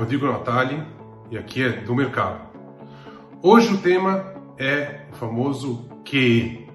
[0.00, 0.82] Rodrigo Natali
[1.30, 2.40] e aqui é do mercado.
[3.42, 6.66] Hoje o tema é o famoso QE,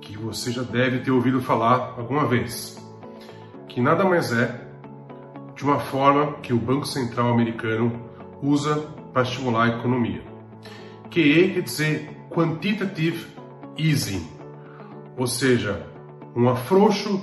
[0.00, 2.82] que você já deve ter ouvido falar alguma vez,
[3.68, 4.58] que nada mais é
[5.54, 8.08] de uma forma que o Banco Central americano
[8.40, 8.76] usa
[9.12, 10.22] para estimular a economia.
[11.10, 13.26] QE quer dizer Quantitative
[13.76, 14.26] Easing,
[15.18, 15.86] ou seja,
[16.34, 17.22] um afrouxo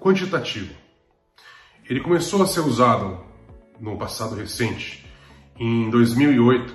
[0.00, 0.74] quantitativo.
[1.90, 3.26] Ele começou a ser usado
[3.80, 5.04] no passado recente,
[5.58, 6.74] em 2008,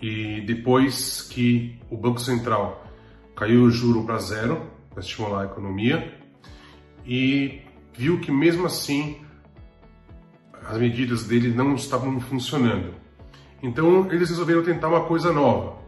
[0.00, 2.84] e depois que o Banco Central
[3.34, 6.14] caiu o juro para zero para estimular a economia
[7.06, 7.62] e
[7.94, 9.20] viu que mesmo assim
[10.64, 12.94] as medidas dele não estavam funcionando.
[13.62, 15.78] Então eles resolveram tentar uma coisa nova,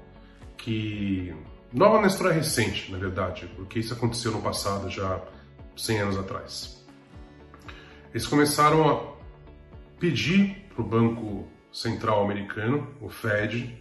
[0.56, 1.34] que
[1.72, 5.20] nova na história recente, na verdade, porque isso aconteceu no passado já
[5.76, 6.84] 100 anos atrás.
[8.12, 9.09] Eles começaram a
[10.00, 13.78] pedir para o Banco Central Americano, o Fed,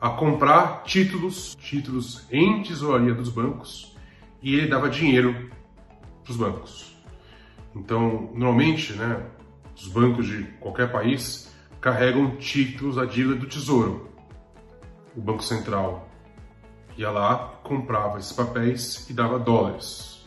[0.00, 3.94] a comprar títulos, títulos em tesouraria dos bancos,
[4.42, 5.50] e ele dava dinheiro
[6.24, 6.96] para os bancos.
[7.76, 9.22] Então, normalmente, né,
[9.76, 14.08] os bancos de qualquer país carregam títulos da dívida do Tesouro.
[15.14, 16.08] O Banco Central
[16.96, 20.24] ia lá, comprava esses papéis e dava dólares.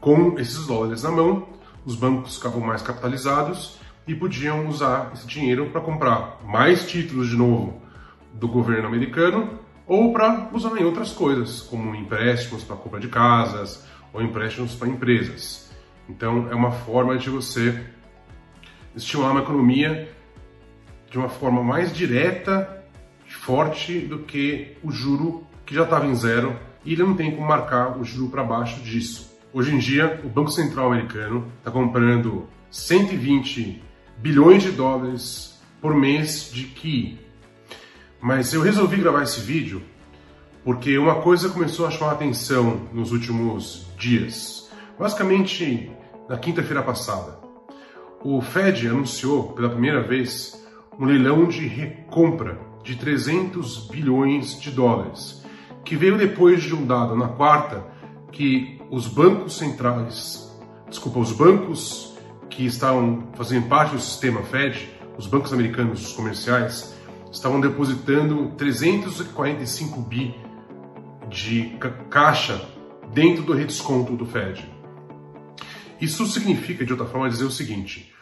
[0.00, 1.48] Com esses dólares na mão,
[1.84, 7.36] os bancos ficavam mais capitalizados e podiam usar esse dinheiro para comprar mais títulos de
[7.36, 7.80] novo
[8.34, 13.86] do governo americano ou para usar em outras coisas, como empréstimos para compra de casas
[14.12, 15.70] ou empréstimos para empresas.
[16.08, 17.84] Então é uma forma de você
[18.94, 20.08] estimular uma economia
[21.10, 22.80] de uma forma mais direta
[23.30, 27.46] forte do que o juro que já estava em zero e ele não tem como
[27.46, 29.38] marcar o juro para baixo disso.
[29.52, 33.82] Hoje em dia, o Banco Central americano está comprando 120
[34.20, 37.18] bilhões de dólares por mês de QI.
[38.20, 39.82] Mas eu resolvi gravar esse vídeo
[40.62, 44.70] porque uma coisa começou a chamar a atenção nos últimos dias.
[44.98, 45.90] Basicamente,
[46.28, 47.38] na quinta-feira passada,
[48.22, 50.62] o Fed anunciou pela primeira vez
[50.98, 55.42] um leilão de recompra de 300 bilhões de dólares,
[55.82, 57.86] que veio depois de um dado na quarta
[58.30, 60.54] que os bancos centrais,
[60.88, 62.09] desculpa, os bancos
[62.50, 66.94] que estavam fazendo parte do sistema Fed, os bancos americanos, os comerciais,
[67.30, 70.34] estavam depositando 345 bi
[71.28, 71.78] de
[72.10, 72.60] caixa
[73.14, 74.68] dentro do redesconto do Fed.
[76.00, 78.12] Isso significa, de outra forma, dizer o seguinte: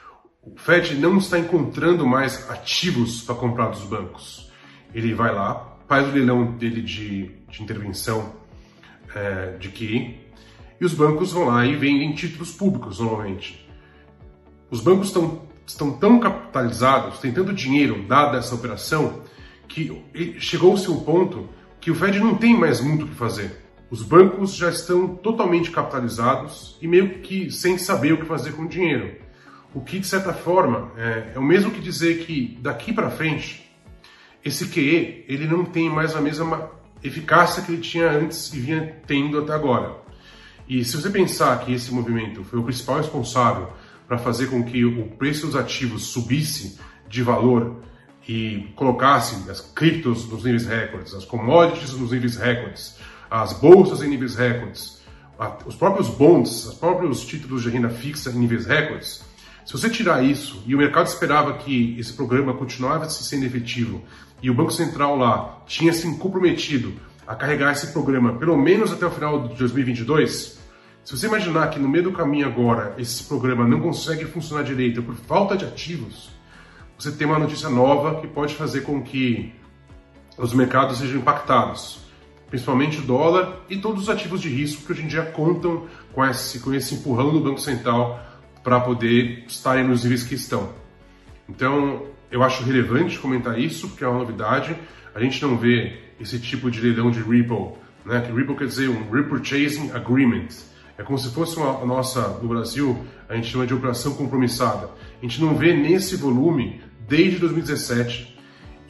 [0.43, 4.51] o Fed não está encontrando mais ativos para comprar dos bancos.
[4.95, 8.35] Ele vai lá, faz o leilão dele de, de intervenção
[9.15, 10.21] é, de QI,
[10.81, 13.68] e os bancos vão lá e vendem títulos públicos normalmente.
[14.71, 19.23] Os bancos estão, estão tão capitalizados, têm tanto dinheiro dada essa operação,
[19.67, 20.03] que
[20.39, 21.49] chegou-se um ponto
[21.81, 23.65] que o Fed não tem mais muito o que fazer.
[23.91, 28.63] Os bancos já estão totalmente capitalizados e meio que sem saber o que fazer com
[28.63, 29.17] o dinheiro.
[29.75, 33.71] O que, de certa forma, é, é o mesmo que dizer que daqui para frente,
[34.45, 36.71] esse QE ele não tem mais a mesma
[37.03, 39.97] eficácia que ele tinha antes e vinha tendo até agora.
[40.69, 43.73] E se você pensar que esse movimento foi o principal responsável
[44.09, 47.77] para fazer com que o preço dos ativos subisse de valor
[48.27, 52.97] e colocasse as criptos nos níveis recordes, as commodities nos níveis recordes,
[53.31, 55.03] as bolsas em níveis recordes,
[55.67, 59.23] os próprios bonds, os próprios títulos de renda fixa em níveis recordes,
[59.69, 64.03] se você tirar isso e o mercado esperava que esse programa continuasse sendo efetivo
[64.43, 66.95] e o Banco Central lá tinha se comprometido
[67.27, 70.59] a carregar esse programa pelo menos até o final de 2022,
[71.09, 75.03] se você imaginar que no meio do caminho agora esse programa não consegue funcionar direito
[75.03, 76.29] por falta de ativos,
[76.99, 79.51] você tem uma notícia nova que pode fazer com que
[80.37, 82.01] os mercados sejam impactados,
[82.51, 86.23] principalmente o dólar e todos os ativos de risco que hoje em dia contam com
[86.27, 88.23] esse, com esse empurrão do Banco Central
[88.63, 90.75] para poder estarem nos níveis que estão.
[91.49, 94.77] Então, eu acho relevante comentar isso, porque é uma novidade.
[95.15, 97.73] A gente não vê esse tipo de leilão de Ripple,
[98.05, 98.21] né?
[98.21, 100.69] que Ripple quer dizer um Repurchasing Agreement.
[100.99, 102.99] É como se fosse uma, a nossa, no Brasil,
[103.29, 104.91] a gente chama de operação compromissada.
[105.17, 108.37] A gente não vê nesse volume desde 2017.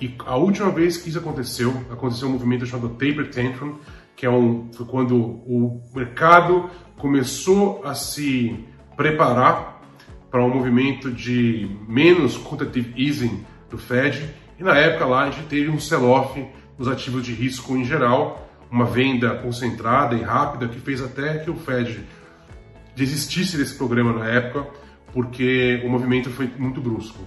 [0.01, 3.77] E a última vez que isso aconteceu, aconteceu um movimento chamado Taper Tantrum,
[4.17, 8.65] que é um, foi quando o mercado começou a se
[8.97, 9.83] preparar
[10.31, 14.35] para um movimento de menos quantitative easing do Fed.
[14.59, 16.43] E na época lá a gente teve um sell-off
[16.79, 21.51] nos ativos de risco em geral, uma venda concentrada e rápida que fez até que
[21.51, 22.05] o Fed
[22.95, 24.67] desistisse desse programa na época,
[25.13, 27.23] porque o movimento foi muito brusco.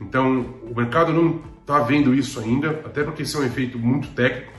[0.00, 4.08] Então, o mercado não está vendo isso ainda, até porque isso é um efeito muito
[4.08, 4.52] técnico,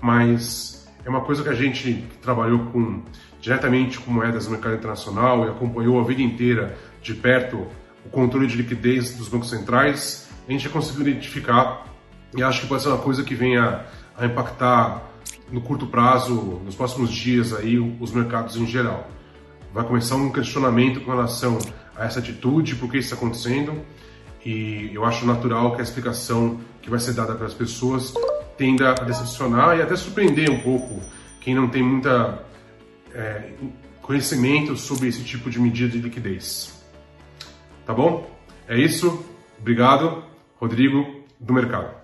[0.00, 3.02] mas é uma coisa que a gente que trabalhou com,
[3.40, 7.66] diretamente com moedas no mercado internacional e acompanhou a vida inteira de perto
[8.04, 11.86] o controle de liquidez dos bancos centrais, a gente já conseguiu identificar
[12.36, 13.84] e acho que pode ser uma coisa que venha
[14.16, 15.02] a impactar
[15.50, 19.08] no curto prazo, nos próximos dias aí, os mercados em geral.
[19.72, 21.58] Vai começar um questionamento com relação
[21.96, 23.80] a essa atitude, por que isso está acontecendo,
[24.44, 28.14] e eu acho natural que a explicação que vai ser dada para as pessoas
[28.56, 31.00] tenda a decepcionar e até surpreender um pouco
[31.40, 32.42] quem não tem muita
[33.14, 33.52] é,
[34.02, 36.84] conhecimento sobre esse tipo de medida de liquidez.
[37.86, 38.30] Tá bom?
[38.68, 39.24] É isso.
[39.58, 40.22] Obrigado.
[40.56, 42.00] Rodrigo, do Mercado.